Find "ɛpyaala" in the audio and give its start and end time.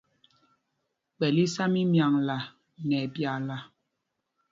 3.05-3.57